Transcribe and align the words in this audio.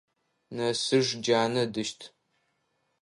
Нэсыж 0.55 1.07
джанэ 1.23 1.61
ыдыщт. 1.65 2.01